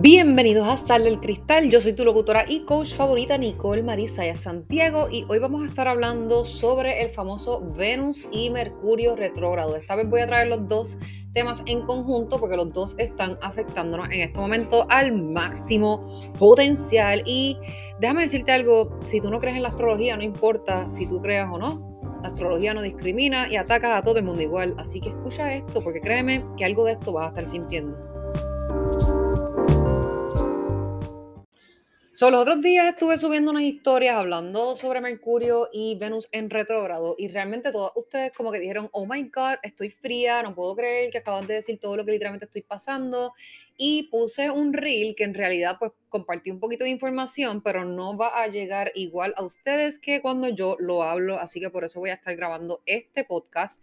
[0.00, 5.08] Bienvenidos a Sal del Cristal, yo soy tu locutora y coach favorita Nicole Marisaya Santiago
[5.10, 9.74] y hoy vamos a estar hablando sobre el famoso Venus y Mercurio retrógrado.
[9.74, 10.98] Esta vez voy a traer los dos
[11.32, 17.58] temas en conjunto porque los dos están afectándonos en este momento al máximo potencial y
[17.98, 21.48] déjame decirte algo, si tú no crees en la astrología, no importa si tú creas
[21.52, 25.08] o no, la astrología no discrimina y ataca a todo el mundo igual, así que
[25.08, 28.17] escucha esto porque créeme que algo de esto vas a estar sintiendo.
[32.18, 37.14] So, los otros días estuve subiendo unas historias hablando sobre Mercurio y Venus en retrógrado
[37.16, 41.12] y realmente todos ustedes como que dijeron, oh my god, estoy fría, no puedo creer
[41.12, 43.34] que acabas de decir todo lo que literalmente estoy pasando
[43.76, 48.16] y puse un reel que en realidad pues compartí un poquito de información, pero no
[48.16, 52.00] va a llegar igual a ustedes que cuando yo lo hablo, así que por eso
[52.00, 53.80] voy a estar grabando este podcast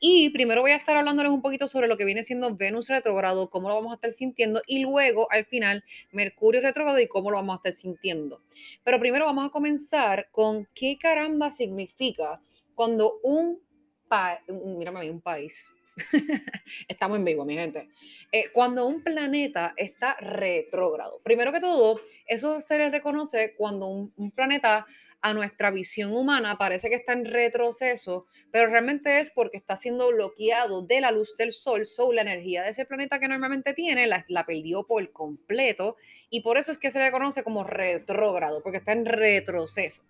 [0.00, 3.48] y primero voy a estar hablándoles un poquito sobre lo que viene siendo Venus retrógrado,
[3.50, 7.36] cómo lo vamos a estar sintiendo y luego al final Mercurio retrógrado y cómo lo
[7.36, 8.42] vamos a estar sintiendo.
[8.84, 12.40] Pero primero vamos a comenzar con qué caramba significa
[12.74, 13.60] cuando un
[14.08, 15.70] país, mírame un país,
[16.88, 17.88] Estamos en vivo, mi gente.
[18.30, 24.30] Eh, cuando un planeta está retrógrado, primero que todo, eso se le reconoce cuando un
[24.32, 24.86] planeta
[25.26, 30.08] a nuestra visión humana parece que está en retroceso, pero realmente es porque está siendo
[30.08, 34.06] bloqueado de la luz del sol, so la energía de ese planeta que normalmente tiene
[34.06, 35.96] la, la perdió por completo
[36.30, 40.04] y por eso es que se le conoce como retrógrado, porque está en retroceso.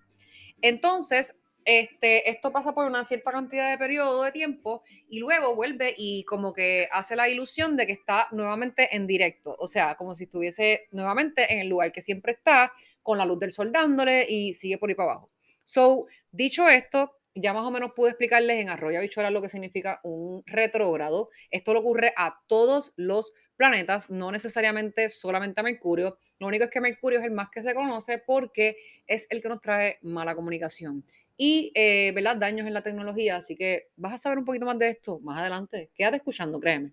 [0.60, 1.34] Entonces,
[1.66, 6.22] este, esto pasa por una cierta cantidad de periodo de tiempo y luego vuelve y
[6.22, 10.24] como que hace la ilusión de que está nuevamente en directo, o sea, como si
[10.24, 12.72] estuviese nuevamente en el lugar que siempre está,
[13.02, 15.32] con la luz del sol dándole y sigue por ahí para abajo.
[15.64, 19.98] So, dicho esto, ya más o menos pude explicarles en Arroyo Bichuela lo que significa
[20.04, 21.30] un retrógrado.
[21.50, 26.16] Esto le ocurre a todos los planetas, no necesariamente solamente a Mercurio.
[26.38, 28.76] Lo único es que Mercurio es el más que se conoce porque
[29.08, 31.04] es el que nos trae mala comunicación
[31.36, 32.36] y eh, ¿verdad?
[32.36, 33.36] daños en la tecnología.
[33.36, 35.90] Así que vas a saber un poquito más de esto más adelante.
[35.94, 36.92] Quédate escuchando, créeme.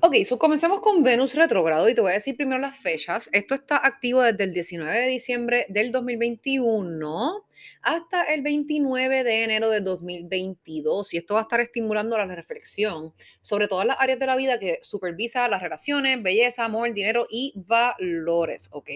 [0.00, 3.30] Ok, so comencemos con Venus retrógrado y te voy a decir primero las fechas.
[3.32, 7.46] Esto está activo desde el 19 de diciembre del 2021
[7.82, 13.14] hasta el 29 de enero del 2022 y esto va a estar estimulando la reflexión
[13.40, 17.54] sobre todas las áreas de la vida que supervisa las relaciones, belleza, amor, dinero y
[17.56, 18.90] valores, ¿ok?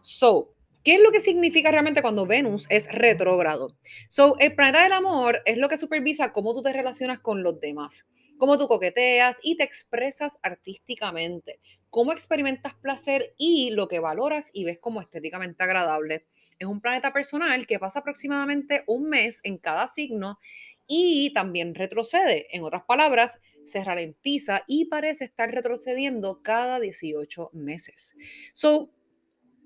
[0.00, 3.78] So, ¿Qué es lo que significa realmente cuando Venus es retrógrado?
[4.10, 7.58] So, el planeta del amor es lo que supervisa cómo tú te relacionas con los
[7.58, 8.04] demás,
[8.36, 11.58] cómo tú coqueteas y te expresas artísticamente,
[11.88, 16.26] cómo experimentas placer y lo que valoras y ves como estéticamente agradable.
[16.58, 20.38] Es un planeta personal que pasa aproximadamente un mes en cada signo
[20.86, 22.46] y también retrocede.
[22.54, 28.14] En otras palabras, se ralentiza y parece estar retrocediendo cada 18 meses.
[28.52, 28.90] So,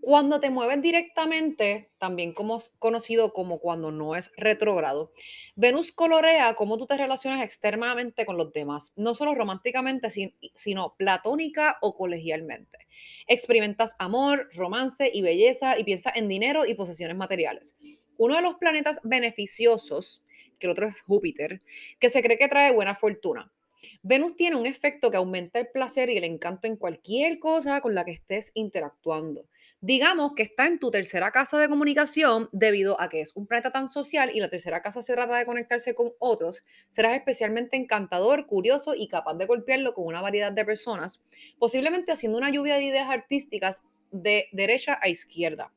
[0.00, 5.12] cuando te mueves directamente, también como conocido como cuando no es retrógrado,
[5.56, 10.08] Venus colorea cómo tú te relacionas externamente con los demás, no solo románticamente,
[10.54, 12.78] sino platónica o colegialmente.
[13.26, 17.76] Experimentas amor, romance y belleza y piensas en dinero y posesiones materiales.
[18.16, 20.22] Uno de los planetas beneficiosos,
[20.58, 21.62] que el otro es Júpiter,
[22.00, 23.52] que se cree que trae buena fortuna.
[24.02, 27.94] Venus tiene un efecto que aumenta el placer y el encanto en cualquier cosa con
[27.94, 29.46] la que estés interactuando.
[29.80, 33.70] Digamos que está en tu tercera casa de comunicación debido a que es un planeta
[33.70, 38.46] tan social y la tercera casa se trata de conectarse con otros, serás especialmente encantador,
[38.46, 41.20] curioso y capaz de golpearlo con una variedad de personas,
[41.58, 45.72] posiblemente haciendo una lluvia de ideas artísticas de derecha a izquierda.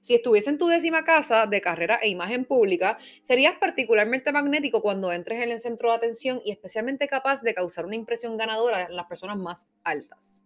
[0.00, 5.12] Si estuviese en tu décima casa de carrera e imagen pública, serías particularmente magnético cuando
[5.12, 8.96] entres en el centro de atención y especialmente capaz de causar una impresión ganadora en
[8.96, 10.44] las personas más altas.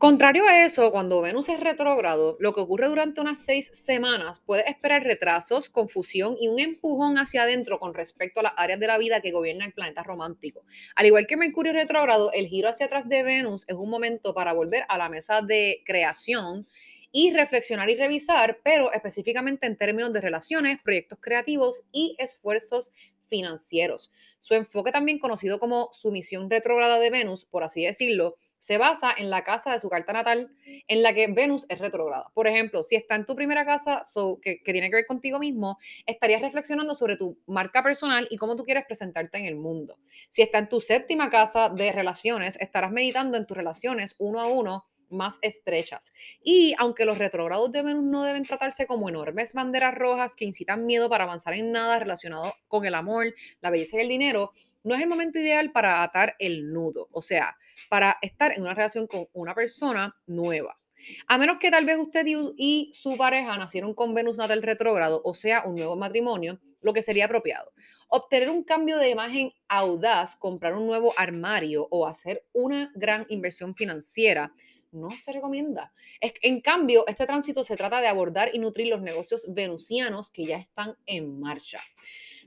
[0.00, 4.66] Contrario a eso, cuando Venus es retrógrado, lo que ocurre durante unas seis semanas puede
[4.66, 8.96] esperar retrasos, confusión y un empujón hacia adentro con respecto a las áreas de la
[8.96, 10.64] vida que gobierna el planeta romántico.
[10.96, 14.54] Al igual que Mercurio retrógrado, el giro hacia atrás de Venus es un momento para
[14.54, 16.66] volver a la mesa de creación
[17.12, 22.92] y reflexionar y revisar, pero específicamente en términos de relaciones, proyectos creativos y esfuerzos
[23.30, 24.10] financieros.
[24.38, 29.30] Su enfoque también conocido como sumisión retrógrada de Venus, por así decirlo, se basa en
[29.30, 30.50] la casa de su carta natal
[30.86, 32.30] en la que Venus es retrógrada.
[32.34, 34.02] Por ejemplo, si está en tu primera casa
[34.42, 38.56] que, que, tiene que ver contigo mismo, estarías reflexionando sobre tu marca personal y cómo
[38.56, 39.98] tú quieres presentarte en el mundo.
[40.28, 44.46] Si está en tu séptima casa de relaciones, estarás meditando en tus relaciones uno a
[44.46, 46.12] uno más estrechas.
[46.42, 50.86] Y aunque los retrógrados de Venus no deben tratarse como enormes banderas rojas que incitan
[50.86, 54.52] miedo para avanzar en nada relacionado con el amor, la belleza y el dinero,
[54.82, 57.08] no es el momento ideal para atar el nudo.
[57.12, 57.56] O sea,
[57.88, 60.78] para estar en una relación con una persona nueva.
[61.26, 65.34] A menos que tal vez usted y, su pareja nacieron con Venus natal retrógrado, o
[65.34, 67.72] sea, un nuevo matrimonio, lo que sería apropiado.
[68.08, 73.74] Obtener un cambio de imagen audaz, comprar un nuevo armario o hacer una gran inversión
[73.74, 74.52] financiera
[74.92, 75.92] no se recomienda.
[76.20, 80.56] En cambio, este tránsito se trata de abordar y nutrir los negocios venusianos que ya
[80.56, 81.80] están en marcha.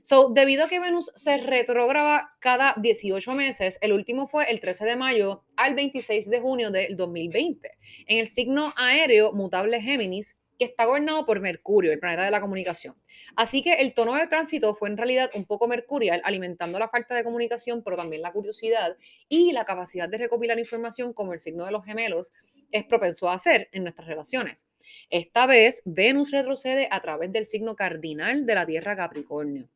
[0.02, 4.84] So, debido a que Venus se retrograba cada 18 meses, el último fue el 13
[4.84, 7.70] de mayo al 26 de junio del 2020,
[8.06, 12.96] en el signo aéreo mutable Géminis, está gobernado por Mercurio, el planeta de la comunicación.
[13.36, 17.14] Así que el tono de tránsito fue en realidad un poco mercurial, alimentando la falta
[17.14, 18.96] de comunicación, pero también la curiosidad
[19.28, 22.32] y la capacidad de recopilar información como el signo de los gemelos
[22.70, 24.66] es propenso a hacer en nuestras relaciones.
[25.10, 29.68] Esta vez, Venus retrocede a través del signo cardinal de la Tierra Capricornio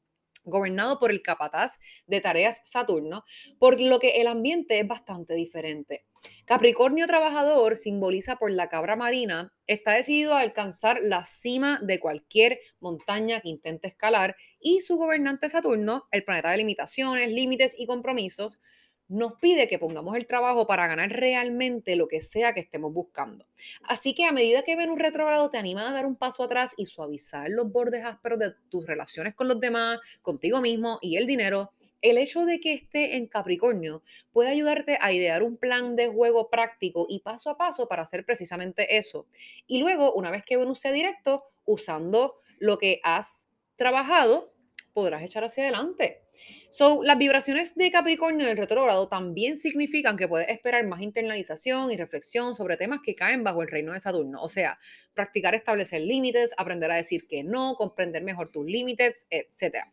[0.48, 3.24] gobernado por el capataz de tareas Saturno,
[3.58, 6.04] por lo que el ambiente es bastante diferente.
[6.46, 12.58] Capricornio trabajador, simboliza por la cabra marina, está decidido a alcanzar la cima de cualquier
[12.80, 18.58] montaña que intente escalar y su gobernante Saturno, el planeta de limitaciones, límites y compromisos,
[19.08, 23.46] nos pide que pongamos el trabajo para ganar realmente lo que sea que estemos buscando.
[23.82, 26.86] Así que a medida que Venus retrógrado te anima a dar un paso atrás y
[26.86, 31.72] suavizar los bordes ásperos de tus relaciones con los demás, contigo mismo y el dinero,
[32.02, 34.02] el hecho de que esté en Capricornio
[34.32, 38.24] puede ayudarte a idear un plan de juego práctico y paso a paso para hacer
[38.24, 39.26] precisamente eso.
[39.66, 44.52] Y luego, una vez que Venus sea directo, usando lo que has trabajado,
[44.92, 46.22] podrás echar hacia adelante.
[46.70, 51.96] So, las vibraciones de Capricornio del retrógrado también significan que puedes esperar más internalización y
[51.96, 54.42] reflexión sobre temas que caen bajo el reino de Saturno.
[54.42, 54.78] O sea,
[55.14, 59.86] practicar establecer límites, aprender a decir que no, comprender mejor tus límites, etc.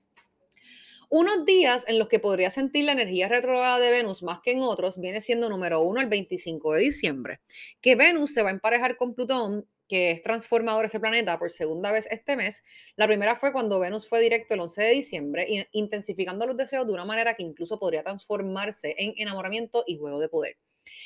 [1.09, 4.61] Unos días en los que podría sentir la energía retrógrada de Venus más que en
[4.61, 7.39] otros viene siendo número uno el 25 de diciembre,
[7.79, 11.91] que Venus se va a emparejar con Plutón que es transformador ese planeta por segunda
[11.91, 12.63] vez este mes.
[12.95, 16.93] La primera fue cuando Venus fue directo el 11 de diciembre, intensificando los deseos de
[16.93, 20.57] una manera que incluso podría transformarse en enamoramiento y juego de poder.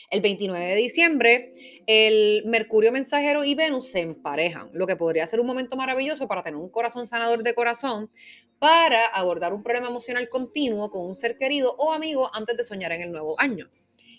[0.10, 5.40] El 29 de diciembre, el Mercurio mensajero y Venus se emparejan, lo que podría ser
[5.40, 8.12] un momento maravilloso para tener un corazón sanador de corazón,
[8.60, 12.92] para abordar un problema emocional continuo con un ser querido o amigo antes de soñar
[12.92, 13.70] en el nuevo año.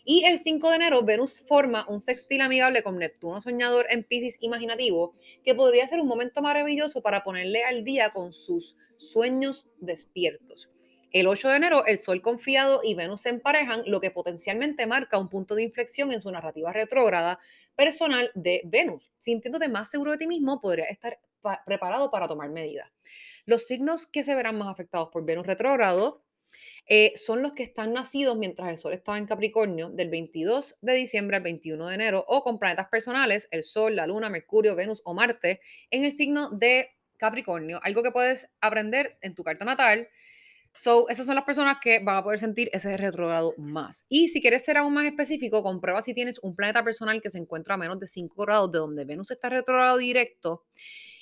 [0.05, 4.38] Y el 5 de enero, Venus forma un sextil amigable con Neptuno soñador en Pisces
[4.41, 5.12] imaginativo,
[5.44, 10.70] que podría ser un momento maravilloso para ponerle al día con sus sueños despiertos.
[11.12, 15.19] El 8 de enero, el Sol confiado y Venus se emparejan, lo que potencialmente marca
[15.19, 17.41] un punto de inflexión en su narrativa retrógrada
[17.75, 19.11] personal de Venus.
[19.19, 21.19] Sintiéndote más seguro de ti mismo, podría estar
[21.67, 22.88] preparado para tomar medidas.
[23.44, 26.23] Los signos que se verán más afectados por Venus retrógrado
[26.87, 30.94] eh, son los que están nacidos mientras el Sol estaba en Capricornio del 22 de
[30.94, 35.03] diciembre al 21 de enero o con planetas personales, el Sol, la Luna, Mercurio, Venus
[35.05, 35.61] o Marte
[35.91, 40.09] en el signo de Capricornio, algo que puedes aprender en tu carta natal.
[40.75, 44.05] So, esas son las personas que van a poder sentir ese retrogrado más.
[44.09, 47.38] Y si quieres ser aún más específico, comprueba si tienes un planeta personal que se
[47.38, 50.65] encuentra a menos de 5 grados de donde Venus está retrogrado directo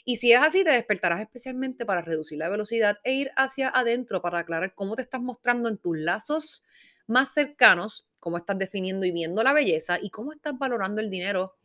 [0.05, 4.23] y si es así, te despertarás especialmente para reducir la velocidad e ir hacia adentro
[4.23, 6.65] para aclarar cómo te estás mostrando en tus lazos
[7.07, 11.57] más cercanos, cómo estás definiendo y viendo la belleza y cómo estás valorando el dinero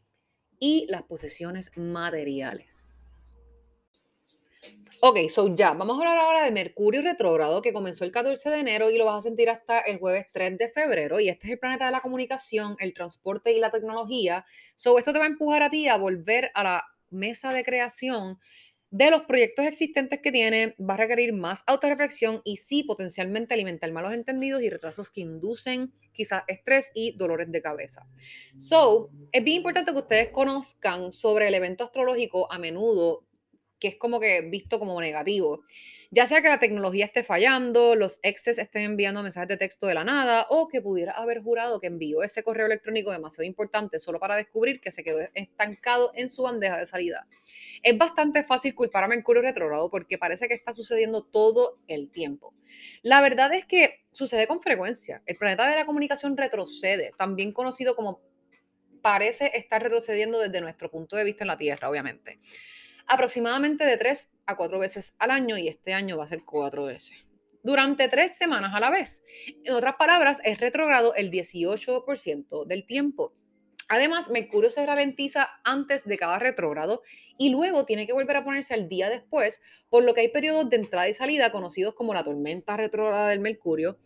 [0.60, 3.04] y las posesiones materiales.
[5.06, 8.60] Ok, so ya, vamos a hablar ahora de Mercurio retrógrado que comenzó el 14 de
[8.62, 11.20] enero y lo vas a sentir hasta el jueves 3 de febrero.
[11.20, 14.46] Y este es el planeta de la comunicación, el transporte y la tecnología.
[14.78, 18.40] So, esto te va a empujar a ti a volver a la mesa de creación
[18.94, 23.92] de los proyectos existentes que tiene, va a requerir más autorreflexión y sí potencialmente alimentar
[23.92, 28.06] malos entendidos y retrasos que inducen quizás estrés y dolores de cabeza.
[28.58, 33.26] So, es bien importante que ustedes conozcan sobre el evento astrológico a menudo,
[33.84, 35.62] que es como que visto como negativo
[36.16, 39.96] ya sea que la tecnología esté fallando, los exes estén enviando mensajes de texto de
[39.96, 44.20] la nada o que pudiera haber jurado que envió ese correo electrónico demasiado importante solo
[44.20, 47.26] para descubrir que se quedó estancado en su bandeja de salida.
[47.82, 52.54] Es bastante fácil culpar a Mercurio retrógrado porque parece que está sucediendo todo el tiempo.
[53.02, 55.24] La verdad es que sucede con frecuencia.
[55.26, 58.22] El planeta de la comunicación retrocede, también conocido como
[59.02, 62.38] parece estar retrocediendo desde nuestro punto de vista en la Tierra, obviamente
[63.08, 66.86] aproximadamente de tres a cuatro veces al año y este año va a ser cuatro
[66.86, 67.14] veces.
[67.64, 69.24] Durante tres semanas a la vez.
[69.64, 73.34] En otras palabras, es retrogrado el 18% del tiempo.
[73.88, 77.04] Además, Mercurio se ralentiza antes de cada retrógrado
[77.38, 80.70] y luego tiene que volver a ponerse al día después, por lo que hay periodos
[80.70, 83.98] de entrada y salida conocidos como la tormenta retrógrada del Mercurio,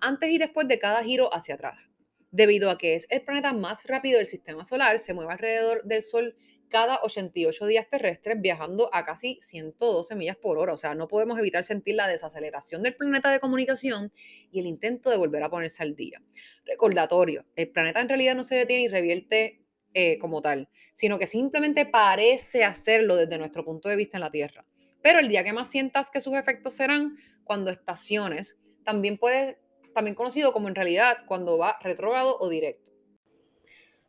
[0.00, 1.88] antes y después de cada giro hacia atrás.
[2.30, 6.02] Debido a que es el planeta más rápido del sistema solar, se mueve alrededor del
[6.02, 6.36] Sol
[6.70, 10.72] cada 88 días terrestres viajando a casi 112 millas por hora.
[10.72, 14.12] O sea, no podemos evitar sentir la desaceleración del planeta de comunicación
[14.50, 16.22] y el intento de volver a ponerse al día.
[16.64, 19.60] Recordatorio, el planeta en realidad no se detiene y revierte
[19.92, 24.30] eh, como tal, sino que simplemente parece hacerlo desde nuestro punto de vista en la
[24.30, 24.64] Tierra.
[25.02, 29.58] Pero el día que más sientas que sus efectos serán cuando estaciones, también puede,
[29.92, 32.92] también conocido como en realidad cuando va retrógrado o directo.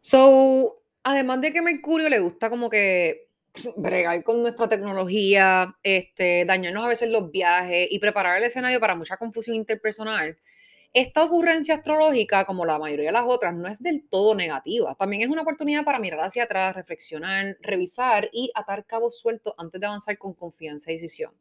[0.01, 3.27] So, Además de que Mercurio le gusta como que
[3.75, 8.95] bregar con nuestra tecnología, este, dañarnos a veces los viajes y preparar el escenario para
[8.95, 10.37] mucha confusión interpersonal.
[10.93, 14.93] Esta ocurrencia astrológica, como la mayoría de las otras, no es del todo negativa.
[14.95, 19.79] También es una oportunidad para mirar hacia atrás, reflexionar, revisar y atar cabos sueltos antes
[19.79, 21.31] de avanzar con confianza y decisión.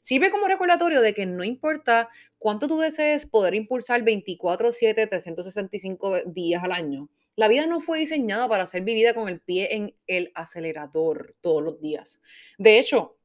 [0.00, 6.62] Sirve como recordatorio de que no importa cuánto tú desees poder impulsar 24/7, 365 días
[6.62, 7.08] al año,
[7.38, 11.62] la vida no fue diseñada para ser vivida con el pie en el acelerador todos
[11.62, 12.20] los días.
[12.58, 13.16] De hecho,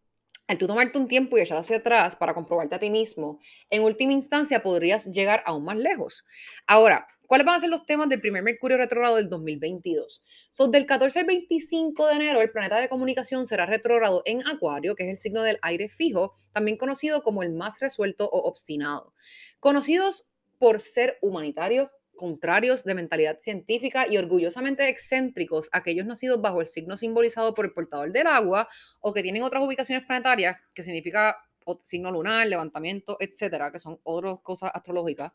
[0.45, 3.39] al tú tomarte un tiempo y echar hacia atrás para comprobarte a ti mismo,
[3.71, 6.23] en última instancia podrías llegar aún más lejos.
[6.67, 10.21] Ahora, ¿cuáles van a ser los temas del primer Mercurio retrógrado del 2022?
[10.51, 14.93] Son del 14 al 25 de enero, el planeta de comunicación será retrógrado en Acuario,
[14.93, 19.15] que es el signo del aire fijo, también conocido como el más resuelto o obstinado.
[19.59, 20.29] Conocidos
[20.59, 26.97] por ser humanitarios, contrarios de mentalidad científica y orgullosamente excéntricos, aquellos nacidos bajo el signo
[26.97, 28.67] simbolizado por el portador del agua
[29.01, 31.35] o que tienen otras ubicaciones planetarias, que significa
[31.83, 35.31] signo lunar, levantamiento, etcétera, que son otras cosas astrológicas.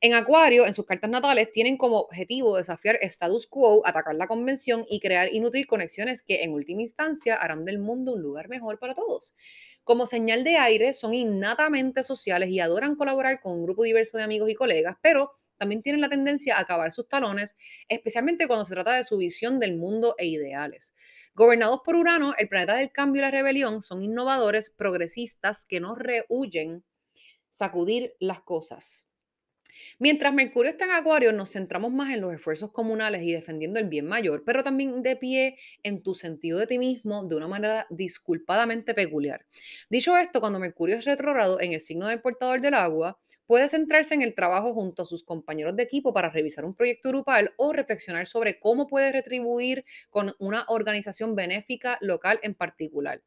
[0.00, 4.84] En Acuario, en sus cartas natales, tienen como objetivo desafiar status quo, atacar la convención
[4.88, 8.78] y crear y nutrir conexiones que en última instancia harán del mundo un lugar mejor
[8.78, 9.34] para todos.
[9.84, 14.24] Como señal de aire, son innatamente sociales y adoran colaborar con un grupo diverso de
[14.24, 17.56] amigos y colegas, pero también tienen la tendencia a acabar sus talones,
[17.88, 20.94] especialmente cuando se trata de su visión del mundo e ideales.
[21.34, 25.94] Gobernados por Urano, el planeta del cambio y la rebelión son innovadores, progresistas que no
[25.94, 26.84] rehuyen
[27.50, 29.08] sacudir las cosas.
[29.98, 33.86] Mientras Mercurio está en Acuario, nos centramos más en los esfuerzos comunales y defendiendo el
[33.86, 37.86] bien mayor, pero también de pie en tu sentido de ti mismo de una manera
[37.90, 39.46] disculpadamente peculiar.
[39.88, 44.14] Dicho esto, cuando Mercurio es retrógrado en el signo del portador del agua, puede centrarse
[44.14, 47.72] en el trabajo junto a sus compañeros de equipo para revisar un proyecto grupal o
[47.72, 53.22] reflexionar sobre cómo puede retribuir con una organización benéfica local en particular.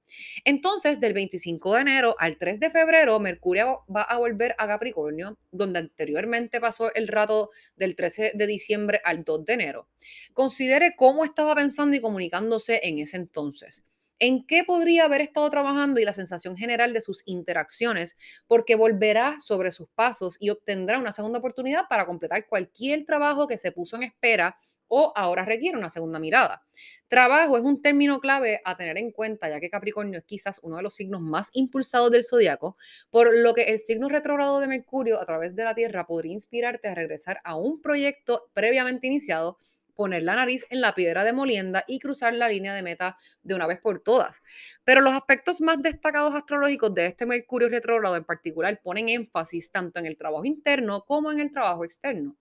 [0.45, 5.39] Entonces, del 25 de enero al 3 de febrero, Mercurio va a volver a Capricornio,
[5.51, 9.87] donde anteriormente pasó el rato del 13 de diciembre al 2 de enero.
[10.33, 13.83] Considere cómo estaba pensando y comunicándose en ese entonces
[14.21, 19.37] en qué podría haber estado trabajando y la sensación general de sus interacciones, porque volverá
[19.39, 23.95] sobre sus pasos y obtendrá una segunda oportunidad para completar cualquier trabajo que se puso
[23.95, 24.55] en espera
[24.87, 26.61] o ahora requiere una segunda mirada.
[27.07, 30.77] Trabajo es un término clave a tener en cuenta, ya que Capricornio es quizás uno
[30.77, 32.77] de los signos más impulsados del zodiaco,
[33.09, 36.89] por lo que el signo retrogrado de Mercurio a través de la Tierra podría inspirarte
[36.89, 39.57] a regresar a un proyecto previamente iniciado
[39.95, 43.55] poner la nariz en la piedra de molienda y cruzar la línea de meta de
[43.55, 44.41] una vez por todas.
[44.83, 49.99] Pero los aspectos más destacados astrológicos de este Mercurio retrógrado en particular ponen énfasis tanto
[49.99, 52.37] en el trabajo interno como en el trabajo externo.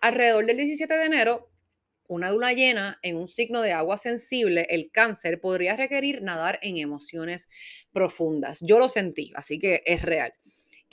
[0.00, 1.50] Alrededor del 17 de enero,
[2.08, 6.76] una luna llena en un signo de agua sensible, el cáncer, podría requerir nadar en
[6.76, 7.48] emociones
[7.92, 8.58] profundas.
[8.60, 10.34] Yo lo sentí, así que es real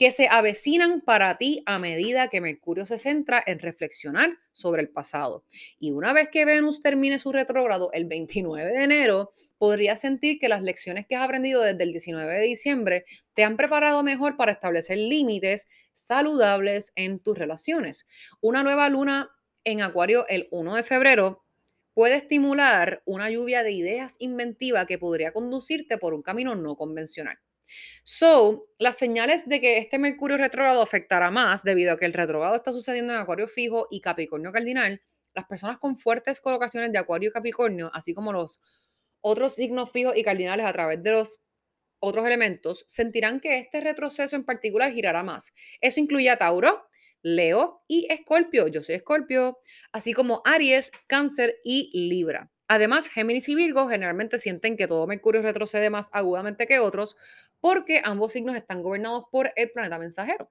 [0.00, 4.88] que se avecinan para ti a medida que Mercurio se centra en reflexionar sobre el
[4.88, 5.44] pasado.
[5.78, 10.48] Y una vez que Venus termine su retrógrado el 29 de enero, podrías sentir que
[10.48, 13.04] las lecciones que has aprendido desde el 19 de diciembre
[13.34, 18.06] te han preparado mejor para establecer límites saludables en tus relaciones.
[18.40, 19.28] Una nueva luna
[19.64, 21.44] en Acuario el 1 de febrero
[21.92, 27.36] puede estimular una lluvia de ideas inventiva que podría conducirte por un camino no convencional.
[28.04, 32.56] So, las señales de que este Mercurio retrógrado afectará más debido a que el retrógrado
[32.56, 35.02] está sucediendo en Acuario fijo y Capricornio cardinal,
[35.34, 38.60] las personas con fuertes colocaciones de Acuario y Capricornio, así como los
[39.20, 41.40] otros signos fijos y cardinales a través de los
[42.00, 45.52] otros elementos, sentirán que este retroceso en particular girará más.
[45.80, 46.86] Eso incluye a Tauro,
[47.22, 48.68] Leo y Escorpio.
[48.68, 49.58] Yo soy Escorpio,
[49.92, 52.50] así como Aries, Cáncer y Libra.
[52.68, 57.16] Además, Géminis y Virgo generalmente sienten que todo Mercurio retrocede más agudamente que otros
[57.60, 60.50] porque ambos signos están gobernados por el planeta mensajero.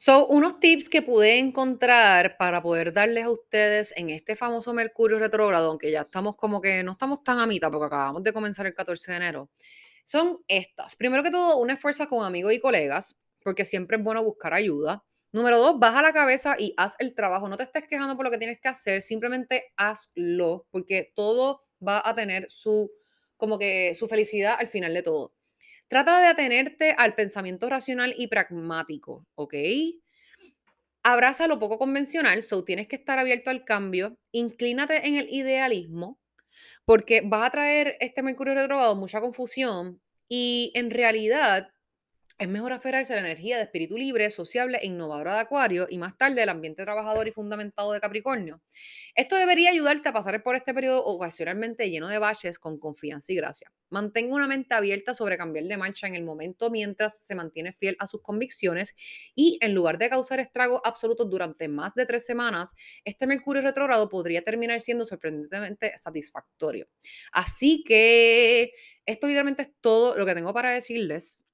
[0.00, 5.18] Son unos tips que pude encontrar para poder darles a ustedes en este famoso Mercurio
[5.18, 8.64] retrógrado, aunque ya estamos como que no estamos tan a mitad porque acabamos de comenzar
[8.66, 9.50] el 14 de enero,
[10.04, 10.94] son estas.
[10.94, 15.04] Primero que todo, una esfuerzo con amigos y colegas, porque siempre es bueno buscar ayuda.
[15.32, 17.48] Número dos, baja la cabeza y haz el trabajo.
[17.48, 22.00] No te estés quejando por lo que tienes que hacer, simplemente hazlo, porque todo va
[22.02, 22.90] a tener su,
[23.36, 25.32] como que su felicidad al final de todo.
[25.88, 29.54] Trata de atenerte al pensamiento racional y pragmático, ¿ok?
[31.02, 36.18] Abraza lo poco convencional, so tienes que estar abierto al cambio, inclínate en el idealismo,
[36.84, 41.70] porque va a traer este Mercurio retrógrado mucha confusión y en realidad
[42.38, 45.98] es mejor aferrarse a la energía de espíritu libre, sociable e innovadora de Acuario y
[45.98, 48.62] más tarde el ambiente trabajador y fundamentado de Capricornio.
[49.16, 53.36] Esto debería ayudarte a pasar por este periodo ocasionalmente lleno de baches con confianza y
[53.36, 53.72] gracia.
[53.90, 57.96] Mantenga una mente abierta sobre cambiar de marcha en el momento mientras se mantiene fiel
[57.98, 58.94] a sus convicciones
[59.34, 64.08] y en lugar de causar estragos absolutos durante más de tres semanas, este Mercurio retrógrado
[64.08, 66.86] podría terminar siendo sorprendentemente satisfactorio.
[67.32, 68.72] Así que
[69.06, 71.47] esto literalmente es todo lo que tengo para decirles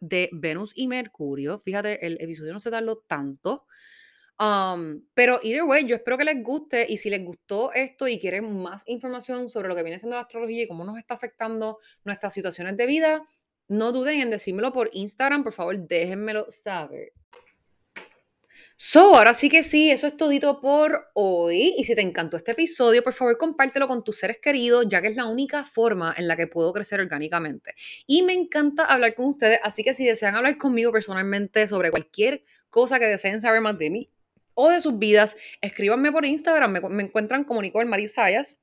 [0.00, 1.58] de Venus y Mercurio.
[1.58, 3.66] Fíjate, el episodio no se tardó tanto.
[4.40, 8.18] Um, pero either way, yo espero que les guste y si les gustó esto y
[8.18, 11.78] quieren más información sobre lo que viene siendo la astrología y cómo nos está afectando
[12.04, 13.22] nuestras situaciones de vida,
[13.68, 17.12] no duden en decírmelo por Instagram, por favor, déjenmelo saber.
[18.76, 21.74] So, ahora sí que sí, eso es todito por hoy.
[21.78, 25.06] Y si te encantó este episodio, por favor, compártelo con tus seres queridos, ya que
[25.08, 27.74] es la única forma en la que puedo crecer orgánicamente.
[28.08, 32.42] Y me encanta hablar con ustedes, así que si desean hablar conmigo personalmente sobre cualquier
[32.68, 34.10] cosa que deseen saber más de mí
[34.54, 38.60] o de sus vidas, escríbanme por Instagram, me, encuentran como Nicole Marisayas.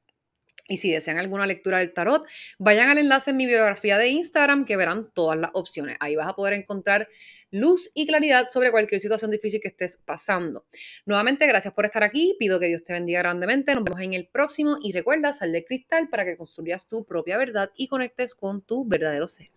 [0.71, 2.25] Y si desean alguna lectura del tarot,
[2.57, 5.97] vayan al enlace en mi biografía de Instagram que verán todas las opciones.
[5.99, 7.09] Ahí vas a poder encontrar
[7.51, 10.65] luz y claridad sobre cualquier situación difícil que estés pasando.
[11.05, 12.37] Nuevamente, gracias por estar aquí.
[12.39, 13.75] Pido que Dios te bendiga grandemente.
[13.75, 17.37] Nos vemos en el próximo y recuerda, sal de cristal para que construyas tu propia
[17.37, 19.49] verdad y conectes con tu verdadero ser.